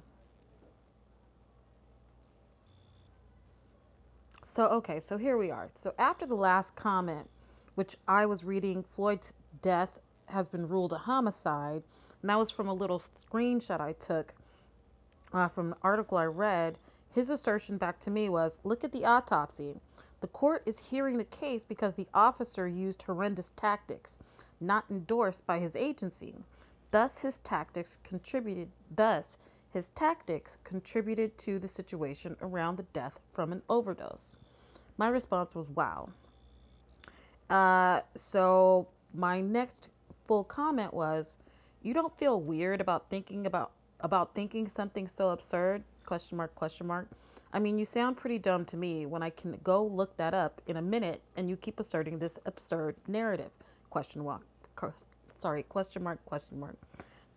So, 4.43 4.67
okay, 4.67 4.99
so 4.99 5.17
here 5.17 5.35
we 5.35 5.49
are. 5.49 5.69
So, 5.73 5.95
after 5.97 6.27
the 6.27 6.35
last 6.35 6.75
comment, 6.75 7.27
which 7.73 7.95
I 8.07 8.27
was 8.27 8.43
reading, 8.43 8.83
Floyd's 8.83 9.33
death 9.61 9.99
has 10.27 10.47
been 10.47 10.67
ruled 10.67 10.93
a 10.93 10.97
homicide, 10.99 11.81
and 12.21 12.29
that 12.29 12.37
was 12.37 12.51
from 12.51 12.67
a 12.67 12.73
little 12.73 12.99
screenshot 12.99 13.81
I 13.81 13.93
took 13.93 14.35
uh, 15.33 15.47
from 15.47 15.71
an 15.71 15.77
article 15.81 16.19
I 16.19 16.25
read. 16.25 16.77
His 17.09 17.31
assertion 17.31 17.77
back 17.79 17.99
to 18.01 18.11
me 18.11 18.29
was 18.29 18.59
look 18.63 18.83
at 18.83 18.91
the 18.91 19.05
autopsy. 19.05 19.73
The 20.21 20.27
court 20.27 20.61
is 20.67 20.91
hearing 20.91 21.17
the 21.17 21.23
case 21.25 21.65
because 21.65 21.95
the 21.95 22.07
officer 22.13 22.67
used 22.67 23.01
horrendous 23.01 23.51
tactics, 23.55 24.19
not 24.61 24.85
endorsed 24.91 25.47
by 25.47 25.57
his 25.57 25.75
agency. 25.75 26.35
Thus 26.93 27.21
his 27.23 27.39
tactics 27.39 27.97
contributed 28.03 28.69
thus 28.95 29.39
his 29.71 29.89
tactics 29.95 30.57
contributed 30.63 31.35
to 31.39 31.57
the 31.57 31.67
situation 31.67 32.37
around 32.39 32.75
the 32.75 32.83
death 32.83 33.19
from 33.31 33.51
an 33.51 33.63
overdose. 33.67 34.37
My 34.99 35.07
response 35.07 35.55
was 35.55 35.71
wow. 35.71 36.09
Uh, 37.49 38.01
so 38.15 38.87
my 39.11 39.41
next 39.41 39.89
full 40.23 40.43
comment 40.43 40.93
was 40.93 41.37
you 41.81 41.95
don't 41.95 42.15
feel 42.19 42.39
weird 42.39 42.79
about 42.79 43.09
thinking 43.09 43.47
about 43.47 43.71
about 44.01 44.35
thinking 44.35 44.67
something 44.67 45.07
so 45.07 45.29
absurd 45.29 45.83
question 46.05 46.37
mark 46.37 46.53
question 46.53 46.85
mark 46.85 47.09
i 47.53 47.59
mean 47.59 47.79
you 47.79 47.85
sound 47.85 48.17
pretty 48.17 48.37
dumb 48.37 48.65
to 48.65 48.77
me 48.77 49.05
when 49.05 49.23
i 49.23 49.29
can 49.29 49.57
go 49.63 49.85
look 49.85 50.15
that 50.17 50.33
up 50.33 50.61
in 50.67 50.77
a 50.77 50.81
minute 50.81 51.21
and 51.37 51.49
you 51.49 51.55
keep 51.55 51.79
asserting 51.79 52.19
this 52.19 52.37
absurd 52.45 52.95
narrative 53.07 53.51
question 53.89 54.23
mark 54.23 54.41
sorry, 55.35 55.63
question 55.63 56.03
mark, 56.03 56.23
question 56.25 56.59
mark. 56.59 56.77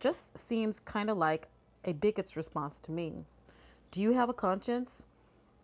Just 0.00 0.36
seems 0.38 0.78
kind 0.80 1.10
of 1.10 1.16
like 1.16 1.48
a 1.84 1.92
bigot's 1.92 2.36
response 2.36 2.78
to 2.80 2.92
me. 2.92 3.24
Do 3.90 4.02
you 4.02 4.12
have 4.12 4.28
a 4.28 4.34
conscience? 4.34 5.02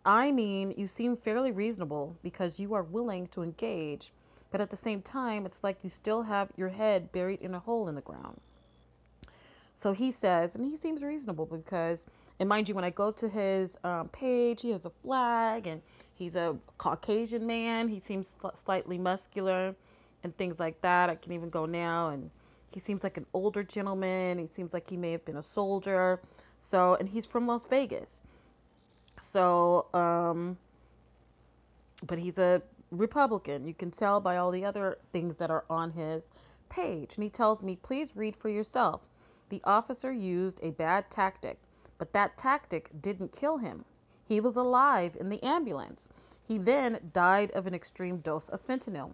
I 0.05 0.31
mean, 0.31 0.73
you 0.75 0.87
seem 0.87 1.15
fairly 1.15 1.51
reasonable 1.51 2.17
because 2.23 2.59
you 2.59 2.73
are 2.73 2.83
willing 2.83 3.27
to 3.27 3.41
engage, 3.41 4.11
but 4.51 4.59
at 4.59 4.69
the 4.69 4.75
same 4.75 5.01
time, 5.01 5.45
it's 5.45 5.63
like 5.63 5.77
you 5.83 5.89
still 5.89 6.23
have 6.23 6.51
your 6.57 6.69
head 6.69 7.11
buried 7.11 7.41
in 7.41 7.53
a 7.53 7.59
hole 7.59 7.87
in 7.87 7.95
the 7.95 8.01
ground. 8.01 8.39
So 9.73 9.91
he 9.91 10.11
says, 10.11 10.55
and 10.55 10.65
he 10.65 10.75
seems 10.75 11.03
reasonable 11.03 11.45
because, 11.45 12.05
and 12.39 12.47
mind 12.47 12.69
you, 12.69 12.75
when 12.75 12.85
I 12.85 12.89
go 12.89 13.11
to 13.11 13.27
his 13.27 13.77
um, 13.83 14.09
page, 14.09 14.61
he 14.61 14.71
has 14.71 14.85
a 14.85 14.89
flag 14.89 15.67
and 15.67 15.81
he's 16.13 16.35
a 16.35 16.55
Caucasian 16.77 17.45
man. 17.45 17.87
He 17.87 17.99
seems 17.99 18.35
slightly 18.55 18.97
muscular 18.97 19.75
and 20.23 20.35
things 20.37 20.59
like 20.59 20.81
that. 20.81 21.09
I 21.09 21.15
can 21.15 21.31
even 21.33 21.49
go 21.49 21.65
now 21.65 22.09
and 22.09 22.29
he 22.73 22.79
seems 22.79 23.03
like 23.03 23.17
an 23.17 23.25
older 23.33 23.61
gentleman. 23.61 24.39
He 24.39 24.47
seems 24.47 24.73
like 24.73 24.89
he 24.89 24.97
may 24.97 25.11
have 25.11 25.23
been 25.25 25.37
a 25.37 25.43
soldier. 25.43 26.19
So, 26.59 26.95
and 26.95 27.07
he's 27.07 27.25
from 27.25 27.45
Las 27.45 27.65
Vegas. 27.65 28.23
So, 29.21 29.85
um, 29.93 30.57
but 32.07 32.17
he's 32.17 32.39
a 32.39 32.63
Republican. 32.89 33.67
You 33.67 33.75
can 33.75 33.91
tell 33.91 34.19
by 34.19 34.37
all 34.37 34.49
the 34.49 34.65
other 34.65 34.97
things 35.11 35.35
that 35.35 35.51
are 35.51 35.65
on 35.69 35.91
his 35.91 36.31
page. 36.69 37.15
And 37.15 37.23
he 37.23 37.29
tells 37.29 37.61
me, 37.61 37.75
please 37.75 38.15
read 38.15 38.35
for 38.35 38.49
yourself. 38.49 39.07
The 39.49 39.61
officer 39.65 40.11
used 40.11 40.59
a 40.63 40.71
bad 40.71 41.11
tactic, 41.11 41.59
but 41.99 42.13
that 42.13 42.37
tactic 42.37 42.89
didn't 43.01 43.31
kill 43.31 43.57
him. 43.57 43.85
He 44.25 44.39
was 44.39 44.55
alive 44.55 45.15
in 45.19 45.29
the 45.29 45.43
ambulance. 45.43 46.09
He 46.47 46.57
then 46.57 47.11
died 47.13 47.51
of 47.51 47.67
an 47.67 47.75
extreme 47.75 48.17
dose 48.17 48.49
of 48.49 48.65
fentanyl 48.65 49.11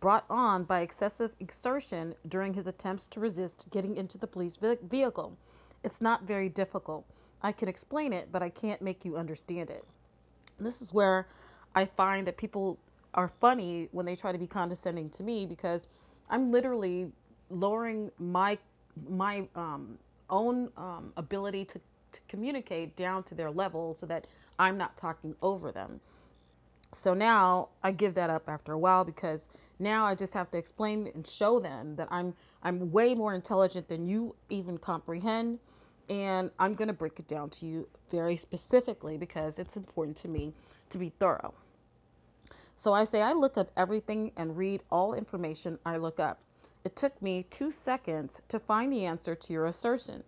brought 0.00 0.24
on 0.28 0.64
by 0.64 0.80
excessive 0.80 1.34
exertion 1.40 2.14
during 2.28 2.54
his 2.54 2.66
attempts 2.66 3.06
to 3.08 3.20
resist 3.20 3.66
getting 3.70 3.96
into 3.96 4.18
the 4.18 4.26
police 4.26 4.58
vehicle. 4.82 5.36
It's 5.84 6.00
not 6.00 6.24
very 6.24 6.48
difficult. 6.48 7.06
I 7.42 7.52
can 7.52 7.68
explain 7.68 8.12
it, 8.12 8.28
but 8.32 8.42
I 8.42 8.48
can't 8.48 8.82
make 8.82 9.04
you 9.04 9.16
understand 9.16 9.70
it. 9.70 9.84
This 10.58 10.82
is 10.82 10.92
where 10.92 11.28
I 11.74 11.84
find 11.84 12.26
that 12.26 12.36
people 12.36 12.78
are 13.14 13.28
funny 13.28 13.88
when 13.92 14.06
they 14.06 14.16
try 14.16 14.32
to 14.32 14.38
be 14.38 14.46
condescending 14.46 15.10
to 15.10 15.22
me 15.22 15.46
because 15.46 15.86
I'm 16.28 16.50
literally 16.50 17.12
lowering 17.50 18.10
my 18.18 18.58
my 19.08 19.46
um, 19.54 19.98
own 20.30 20.70
um, 20.76 21.12
ability 21.16 21.64
to, 21.66 21.80
to 22.12 22.20
communicate 22.28 22.96
down 22.96 23.22
to 23.24 23.34
their 23.34 23.50
level 23.50 23.92
so 23.92 24.06
that 24.06 24.26
I'm 24.58 24.78
not 24.78 24.96
talking 24.96 25.34
over 25.42 25.70
them. 25.70 26.00
So 26.92 27.14
now 27.14 27.68
I 27.82 27.92
give 27.92 28.14
that 28.14 28.30
up 28.30 28.48
after 28.48 28.72
a 28.72 28.78
while 28.78 29.04
because 29.04 29.48
now 29.78 30.04
I 30.04 30.14
just 30.14 30.32
have 30.34 30.50
to 30.52 30.58
explain 30.58 31.10
and 31.14 31.26
show 31.26 31.60
them 31.60 31.96
that 31.96 32.08
I'm 32.10 32.34
I'm 32.62 32.90
way 32.90 33.14
more 33.14 33.34
intelligent 33.34 33.88
than 33.88 34.06
you 34.06 34.34
even 34.48 34.78
comprehend 34.78 35.58
and 36.08 36.50
I'm 36.58 36.74
going 36.74 36.88
to 36.88 36.94
break 36.94 37.18
it 37.18 37.28
down 37.28 37.50
to 37.50 37.66
you 37.66 37.88
very 38.10 38.36
specifically 38.36 39.16
because 39.16 39.58
it's 39.58 39.76
important 39.76 40.16
to 40.18 40.28
me 40.28 40.52
to 40.90 40.98
be 40.98 41.10
thorough. 41.18 41.54
So 42.76 42.92
I 42.92 43.04
say 43.04 43.22
I 43.22 43.32
look 43.32 43.56
up 43.56 43.70
everything 43.76 44.32
and 44.36 44.56
read 44.56 44.82
all 44.90 45.14
information 45.14 45.78
I 45.84 45.96
look 45.96 46.20
up. 46.20 46.40
It 46.84 46.94
took 46.94 47.20
me 47.20 47.46
2 47.50 47.70
seconds 47.70 48.40
to 48.48 48.60
find 48.60 48.92
the 48.92 49.04
answer 49.04 49.34
to 49.34 49.52
your 49.52 49.66
assertion. 49.66 50.22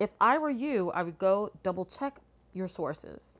If 0.00 0.10
I 0.20 0.38
were 0.38 0.50
you, 0.50 0.90
I 0.92 1.02
would 1.02 1.18
go 1.18 1.50
double 1.62 1.84
check 1.84 2.20
your 2.52 2.68
sources. 2.68 3.36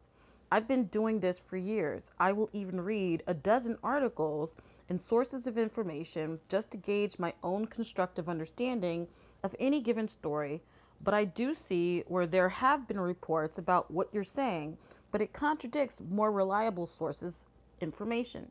I've 0.55 0.69
been 0.69 0.85
doing 0.85 1.19
this 1.19 1.41
for 1.41 1.57
years. 1.57 2.13
I 2.21 2.31
will 2.31 2.49
even 2.53 2.81
read 2.81 3.25
a 3.27 3.35
dozen 3.35 3.77
articles 3.83 4.55
and 4.89 5.03
sources 5.03 5.49
of 5.49 5.59
information 5.59 6.39
just 6.47 6.71
to 6.71 6.79
gauge 6.79 7.19
my 7.19 7.35
own 7.43 7.67
constructive 7.67 8.29
understanding 8.29 9.09
of 9.43 9.57
any 9.59 9.81
given 9.81 10.07
story. 10.07 10.63
But 11.03 11.13
I 11.13 11.25
do 11.25 11.55
see 11.55 12.05
where 12.07 12.29
there 12.29 12.49
have 12.49 12.87
been 12.87 13.01
reports 13.01 13.59
about 13.59 13.91
what 13.91 14.11
you're 14.13 14.23
saying, 14.23 14.79
but 15.11 15.21
it 15.21 15.33
contradicts 15.33 16.01
more 16.09 16.31
reliable 16.31 16.87
sources' 16.87 17.47
information. 17.81 18.49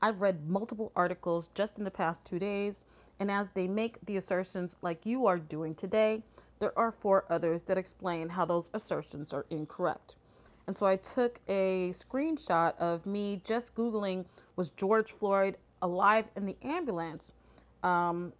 I've 0.00 0.22
read 0.22 0.48
multiple 0.48 0.90
articles 0.96 1.50
just 1.54 1.76
in 1.76 1.84
the 1.84 1.90
past 1.90 2.24
two 2.24 2.38
days, 2.38 2.86
and 3.20 3.30
as 3.30 3.50
they 3.50 3.68
make 3.68 4.00
the 4.06 4.16
assertions 4.16 4.76
like 4.80 5.04
you 5.04 5.26
are 5.26 5.38
doing 5.38 5.74
today, 5.74 6.22
there 6.60 6.76
are 6.78 6.90
four 6.90 7.26
others 7.28 7.62
that 7.64 7.76
explain 7.76 8.30
how 8.30 8.46
those 8.46 8.70
assertions 8.72 9.34
are 9.34 9.44
incorrect. 9.50 10.16
And 10.68 10.76
so 10.76 10.84
I 10.84 10.96
took 10.96 11.40
a 11.48 11.94
screenshot 11.94 12.76
of 12.76 13.06
me 13.06 13.40
just 13.42 13.74
Googling, 13.74 14.26
was 14.54 14.68
George 14.68 15.10
Floyd 15.10 15.56
alive 15.80 16.26
in 16.36 16.44
the 16.44 16.58
ambulance? 16.62 17.32
Um, 17.82 18.34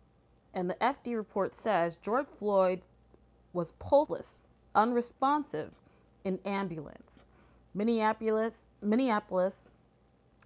and 0.53 0.69
the 0.69 0.75
FD 0.75 1.17
report 1.17 1.57
says 1.57 1.97
George 1.97 2.27
Floyd 2.27 2.83
was 3.55 3.73
pulseless, 3.79 4.43
unresponsive 4.75 5.81
in 6.25 6.39
ambulance. 6.45 7.25
Minneapolis, 7.73 8.69
Minneapolis 8.83 9.69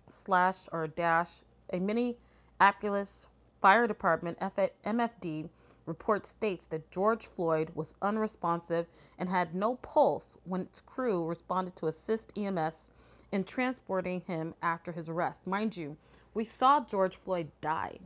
slash 0.09 0.69
or 0.71 0.87
dash 0.87 1.41
a 1.73 1.81
Minneapolis 1.81 3.27
Fire 3.61 3.89
Department 3.89 4.39
MFD 4.39 5.49
report 5.87 6.27
states 6.27 6.67
that 6.67 6.91
George 6.91 7.27
Floyd 7.27 7.71
was 7.75 7.95
unresponsive 8.03 8.87
and 9.19 9.29
had 9.29 9.55
no 9.55 9.77
pulse 9.77 10.37
when 10.45 10.63
its 10.63 10.81
crew 10.81 11.27
responded 11.27 11.75
to 11.77 11.87
assist 11.87 12.37
EMS 12.37 12.93
in 13.33 13.45
transporting 13.45 14.21
him 14.23 14.55
after 14.63 14.93
his 14.93 15.09
arrest. 15.09 15.47
Mind 15.47 15.77
you, 15.77 15.97
we 16.35 16.45
saw 16.45 16.81
George 16.81 17.17
Floyd 17.17 17.51
die 17.61 17.99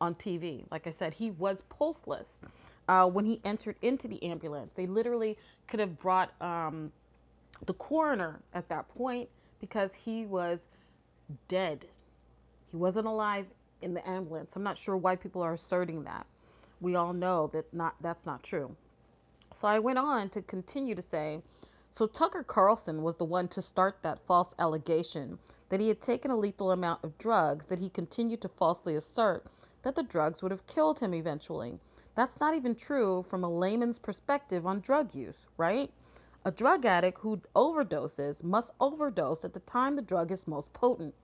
on 0.00 0.14
TV. 0.14 0.64
Like 0.70 0.86
I 0.86 0.90
said, 0.90 1.14
he 1.14 1.30
was 1.32 1.62
pulseless 1.68 2.40
uh, 2.88 3.06
when 3.06 3.24
he 3.24 3.40
entered 3.44 3.76
into 3.82 4.08
the 4.08 4.22
ambulance. 4.22 4.72
They 4.74 4.86
literally 4.86 5.36
could 5.68 5.80
have 5.80 5.98
brought 5.98 6.32
um, 6.40 6.92
the 7.66 7.74
coroner 7.74 8.40
at 8.52 8.68
that 8.68 8.88
point 8.88 9.28
because 9.60 9.94
he 9.94 10.26
was 10.26 10.68
dead. 11.48 11.86
He 12.70 12.76
wasn't 12.76 13.06
alive 13.06 13.46
in 13.82 13.94
the 13.94 14.08
ambulance. 14.08 14.56
I'm 14.56 14.62
not 14.62 14.76
sure 14.76 14.96
why 14.96 15.16
people 15.16 15.42
are 15.42 15.52
asserting 15.52 16.04
that. 16.04 16.26
We 16.84 16.96
all 16.96 17.14
know 17.14 17.46
that 17.54 17.72
not 17.72 17.94
that's 18.02 18.26
not 18.26 18.42
true. 18.42 18.76
So 19.50 19.66
I 19.66 19.78
went 19.78 19.98
on 19.98 20.28
to 20.28 20.42
continue 20.42 20.94
to 20.94 21.00
say, 21.00 21.40
so 21.90 22.06
Tucker 22.06 22.42
Carlson 22.42 23.02
was 23.02 23.16
the 23.16 23.24
one 23.24 23.48
to 23.48 23.62
start 23.62 24.02
that 24.02 24.26
false 24.26 24.54
allegation 24.58 25.38
that 25.70 25.80
he 25.80 25.88
had 25.88 26.02
taken 26.02 26.30
a 26.30 26.36
lethal 26.36 26.72
amount 26.72 27.02
of 27.02 27.16
drugs 27.16 27.64
that 27.66 27.78
he 27.78 27.88
continued 27.88 28.42
to 28.42 28.50
falsely 28.50 28.96
assert 28.96 29.46
that 29.80 29.94
the 29.94 30.02
drugs 30.02 30.42
would 30.42 30.52
have 30.52 30.66
killed 30.66 31.00
him 31.00 31.14
eventually. 31.14 31.78
That's 32.16 32.38
not 32.38 32.54
even 32.54 32.74
true 32.74 33.22
from 33.22 33.44
a 33.44 33.48
layman's 33.48 33.98
perspective 33.98 34.66
on 34.66 34.80
drug 34.80 35.14
use, 35.14 35.46
right? 35.56 35.90
A 36.44 36.50
drug 36.50 36.84
addict 36.84 37.20
who 37.20 37.40
overdoses 37.56 38.44
must 38.44 38.72
overdose 38.78 39.42
at 39.42 39.54
the 39.54 39.60
time 39.60 39.94
the 39.94 40.02
drug 40.02 40.30
is 40.30 40.46
most 40.46 40.74
potent. 40.74 41.14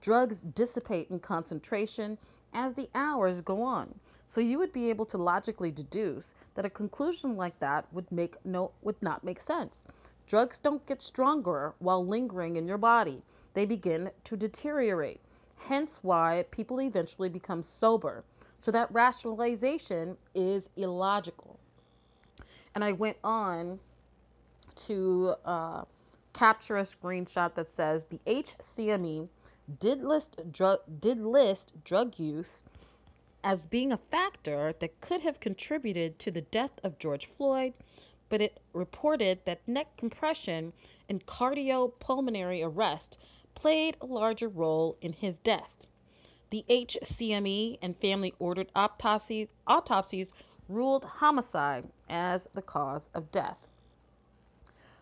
Drugs 0.00 0.40
dissipate 0.40 1.10
in 1.10 1.20
concentration 1.20 2.16
as 2.54 2.72
the 2.72 2.88
hours 2.94 3.42
go 3.42 3.60
on. 3.60 4.00
So 4.26 4.40
you 4.40 4.58
would 4.58 4.72
be 4.72 4.90
able 4.90 5.06
to 5.06 5.18
logically 5.18 5.70
deduce 5.70 6.34
that 6.54 6.64
a 6.64 6.70
conclusion 6.70 7.36
like 7.36 7.58
that 7.60 7.86
would 7.92 8.10
make 8.10 8.36
no 8.44 8.72
would 8.82 9.02
not 9.02 9.24
make 9.24 9.40
sense. 9.40 9.84
Drugs 10.26 10.58
don't 10.58 10.86
get 10.86 11.02
stronger 11.02 11.74
while 11.78 12.04
lingering 12.04 12.56
in 12.56 12.66
your 12.66 12.78
body. 12.78 13.22
They 13.52 13.66
begin 13.66 14.10
to 14.24 14.36
deteriorate. 14.36 15.20
Hence 15.56 16.00
why 16.02 16.46
people 16.50 16.80
eventually 16.80 17.28
become 17.28 17.62
sober. 17.62 18.24
So 18.58 18.70
that 18.70 18.90
rationalization 18.92 20.16
is 20.34 20.70
illogical. 20.76 21.58
And 22.74 22.82
I 22.82 22.92
went 22.92 23.18
on 23.22 23.78
to 24.86 25.34
uh, 25.44 25.84
capture 26.32 26.78
a 26.78 26.82
screenshot 26.82 27.54
that 27.54 27.70
says 27.70 28.06
the 28.06 28.20
HCME 28.26 29.28
did 29.78 30.02
list 30.02 30.40
drug 30.52 30.80
did 31.00 31.20
list 31.20 31.72
drug 31.84 32.18
use 32.18 32.64
as 33.44 33.66
being 33.66 33.92
a 33.92 33.98
factor 33.98 34.72
that 34.80 35.00
could 35.02 35.20
have 35.20 35.38
contributed 35.38 36.18
to 36.18 36.30
the 36.30 36.40
death 36.40 36.72
of 36.82 36.98
George 36.98 37.26
Floyd, 37.26 37.74
but 38.30 38.40
it 38.40 38.58
reported 38.72 39.44
that 39.44 39.68
neck 39.68 39.96
compression 39.98 40.72
and 41.08 41.26
cardiopulmonary 41.26 42.64
arrest 42.64 43.18
played 43.54 43.96
a 44.00 44.06
larger 44.06 44.48
role 44.48 44.96
in 45.02 45.12
his 45.12 45.38
death. 45.38 45.86
The 46.50 46.64
HCME 46.70 47.78
and 47.82 47.96
family 47.96 48.32
ordered 48.38 48.72
autopsies, 48.74 49.48
autopsies 49.66 50.32
ruled 50.68 51.04
homicide 51.04 51.84
as 52.08 52.48
the 52.54 52.62
cause 52.62 53.10
of 53.14 53.30
death. 53.30 53.68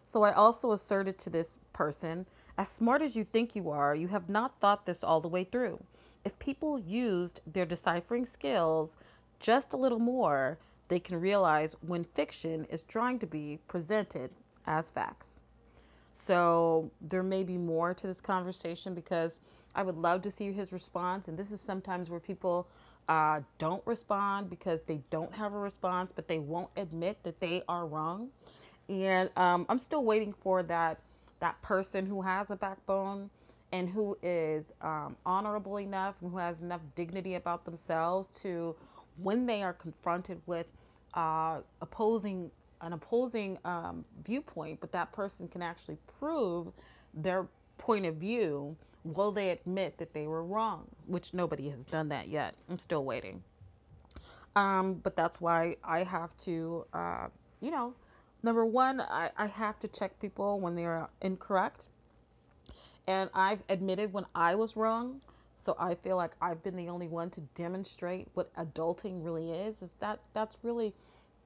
So 0.05 0.25
I 0.25 0.33
also 0.33 0.73
asserted 0.73 1.17
to 1.21 1.31
this 1.31 1.59
person 1.73 2.27
as 2.59 2.69
smart 2.69 3.03
as 3.03 3.17
you 3.17 3.25
think 3.25 3.57
you 3.57 3.71
are, 3.71 3.95
you 3.95 4.09
have 4.09 4.29
not 4.29 4.61
thought 4.61 4.85
this 4.85 5.03
all 5.03 5.21
the 5.21 5.29
way 5.29 5.45
through. 5.45 5.83
If 6.25 6.39
people 6.39 6.79
used 6.79 7.41
their 7.47 7.67
deciphering 7.67 8.27
skills 8.27 8.97
just 9.41 9.73
a 9.73 9.77
little 9.77 9.99
more, 9.99 10.59
they 10.89 11.01
can 11.01 11.21
realize 11.21 11.75
when 11.87 12.05
fiction 12.05 12.65
is 12.67 12.83
trying 12.83 13.19
to 13.21 13.27
be 13.27 13.59
presented 13.67 14.31
as 14.67 14.91
facts. 14.91 15.39
So 16.15 16.91
there 17.01 17.23
may 17.23 17.43
be 17.43 17.59
more 17.59 17.95
to 17.95 18.07
this 18.07 18.21
conversation 18.21 18.95
because 18.95 19.41
I 19.75 19.83
would 19.83 19.97
love 19.97 20.23
to 20.23 20.31
see 20.31 20.53
his 20.53 20.73
response. 20.73 21.29
And 21.29 21.37
this 21.37 21.51
is 21.51 21.61
sometimes 21.61 22.11
where 22.11 22.21
people 22.21 22.69
uh, 23.09 23.41
don't 23.59 23.85
respond 23.87 24.49
because 24.49 24.83
they 24.83 25.01
don't 25.11 25.33
have 25.35 25.55
a 25.55 25.59
response, 25.59 26.13
but 26.13 26.29
they 26.29 26.39
won't 26.39 26.71
admit 26.77 27.23
that 27.25 27.41
they 27.41 27.63
are 27.69 27.87
wrong. 27.87 28.29
And 28.89 29.31
um, 29.37 29.67
I'm 29.69 29.79
still 29.79 30.05
waiting 30.05 30.33
for 30.33 30.63
that 30.65 31.01
that 31.41 31.61
person 31.61 32.07
who 32.07 32.23
has 32.23 32.53
a 32.53 32.57
backbone 32.57 33.29
and 33.73 33.89
who 33.89 34.17
is 34.23 34.73
um, 34.83 35.17
honorable 35.25 35.79
enough 35.79 36.15
and 36.21 36.31
who 36.31 36.37
has 36.37 36.61
enough 36.63 36.83
dignity 36.95 37.35
about 37.35 37.65
themselves 37.65 38.29
to, 38.43 38.77
when 39.17 39.47
they 39.47 39.63
are 39.63 39.73
confronted 39.73 40.41
with 40.47 40.67
uh, 41.15 41.61
opposing 41.81 42.51
an 42.83 42.93
opposing 42.93 43.57
um, 43.65 44.05
viewpoint, 44.25 44.81
but 44.81 44.91
that 44.91 45.13
person 45.13 45.47
can 45.47 45.63
actually 45.63 45.97
prove 46.19 46.67
their 47.15 47.47
point 47.79 48.05
of 48.05 48.17
view, 48.17 48.77
will 49.05 49.31
they 49.31 49.51
admit 49.51 49.97
that 49.99 50.13
they 50.13 50.27
were 50.27 50.45
wrong? 50.45 50.85
Which 51.07 51.33
nobody 51.33 51.71
has 51.71 51.85
done 51.87 52.09
that 52.09 52.29
yet. 52.29 52.55
I'm 52.69 52.79
still 52.79 53.05
waiting. 53.05 53.43
Um, 54.57 54.95
but 54.95 55.17
that's 55.17 55.41
why 55.41 55.77
I 55.85 56.03
have 56.03 56.37
to, 56.39 56.85
uh, 56.93 57.29
you 57.61 57.71
know, 57.71 57.95
number 58.43 58.67
one, 58.67 59.01
I, 59.01 59.31
I 59.37 59.47
have 59.47 59.79
to 59.81 59.89
check 59.89 60.19
people 60.21 60.59
when 60.61 60.75
they're 60.75 61.09
incorrect. 61.21 61.87
And 63.07 63.31
I've 63.35 63.63
admitted 63.69 64.13
when 64.13 64.27
I 64.35 64.55
was 64.55 64.77
wrong. 64.77 65.21
So 65.57 65.77
I 65.79 65.95
feel 65.95 66.17
like 66.17 66.33
I've 66.41 66.63
been 66.63 66.77
the 66.77 66.89
only 66.89 67.09
one 67.09 67.31
to 67.31 67.41
demonstrate 67.55 68.29
what 68.35 68.55
adulting 68.57 69.25
really 69.25 69.51
is. 69.51 69.83
Is 69.83 69.91
that 70.01 70.21
that's 70.33 70.57
really, 70.63 70.93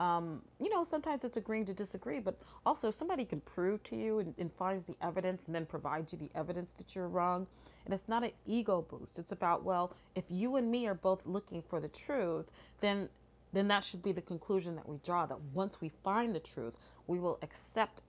um, 0.00 0.40
you 0.58 0.70
know, 0.70 0.84
sometimes 0.84 1.22
it's 1.24 1.36
agreeing 1.36 1.66
to 1.66 1.74
disagree, 1.74 2.20
but 2.20 2.38
also 2.64 2.90
somebody 2.90 3.24
can 3.26 3.40
prove 3.40 3.82
to 3.84 3.96
you 3.96 4.20
and, 4.20 4.34
and 4.38 4.50
finds 4.54 4.86
the 4.86 4.96
evidence 5.02 5.46
and 5.46 5.54
then 5.54 5.66
provides 5.66 6.12
you 6.12 6.18
the 6.18 6.30
evidence 6.34 6.72
that 6.72 6.94
you're 6.94 7.08
wrong. 7.08 7.46
And 7.84 7.92
it's 7.92 8.08
not 8.08 8.24
an 8.24 8.32
ego 8.46 8.86
boost. 8.88 9.18
It's 9.18 9.32
about 9.32 9.64
well, 9.64 9.94
if 10.14 10.24
you 10.28 10.56
and 10.56 10.70
me 10.70 10.86
are 10.86 10.94
both 10.94 11.26
looking 11.26 11.62
for 11.62 11.80
the 11.80 11.88
truth, 11.88 12.46
then 12.80 13.08
then 13.52 13.68
that 13.68 13.84
should 13.84 14.02
be 14.02 14.12
the 14.12 14.20
conclusion 14.20 14.76
that 14.76 14.88
we 14.88 14.98
draw 14.98 15.24
that 15.24 15.40
once 15.54 15.80
we 15.80 15.88
find 15.88 16.34
the 16.34 16.40
truth, 16.40 16.74
we 17.06 17.18
will 17.18 17.38
accept 17.42 18.02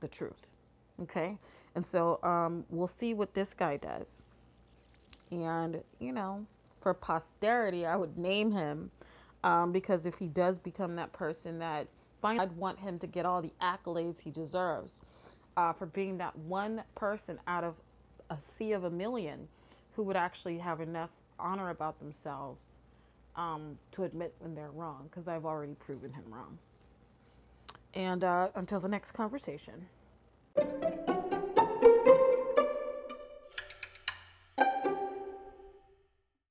the 0.00 0.08
truth. 0.08 0.46
Okay? 1.02 1.38
And 1.74 1.84
so 1.84 2.18
um, 2.22 2.64
we'll 2.70 2.88
see 2.88 3.14
what 3.14 3.34
this 3.34 3.54
guy 3.54 3.76
does. 3.76 4.22
And, 5.30 5.82
you 6.00 6.12
know, 6.12 6.44
for 6.80 6.94
posterity, 6.94 7.86
I 7.86 7.96
would 7.96 8.18
name 8.18 8.50
him 8.50 8.90
um, 9.44 9.72
because 9.72 10.06
if 10.06 10.18
he 10.18 10.26
does 10.26 10.58
become 10.58 10.96
that 10.96 11.12
person 11.12 11.58
that 11.60 11.86
finally 12.20 12.44
I'd 12.44 12.52
want 12.52 12.78
him 12.78 12.98
to 12.98 13.06
get 13.06 13.24
all 13.24 13.40
the 13.40 13.52
accolades 13.62 14.20
he 14.20 14.30
deserves 14.30 15.00
uh, 15.56 15.72
for 15.72 15.86
being 15.86 16.18
that 16.18 16.36
one 16.36 16.82
person 16.94 17.38
out 17.46 17.64
of 17.64 17.74
a 18.30 18.38
sea 18.40 18.72
of 18.72 18.84
a 18.84 18.90
million 18.90 19.48
who 19.92 20.02
would 20.02 20.16
actually 20.16 20.58
have 20.58 20.80
enough 20.80 21.10
honor 21.38 21.70
about 21.70 21.98
themselves 21.98 22.74
um, 23.36 23.78
to 23.92 24.04
admit 24.04 24.34
when 24.40 24.54
they're 24.54 24.70
wrong 24.70 25.08
because 25.10 25.28
I've 25.28 25.46
already 25.46 25.74
proven 25.74 26.12
him 26.12 26.24
wrong. 26.28 26.58
And 27.94 28.22
uh, 28.22 28.48
until 28.54 28.80
the 28.80 28.88
next 28.88 29.12
conversation. 29.12 29.86
Thank 30.56 30.68
you. 31.32 31.49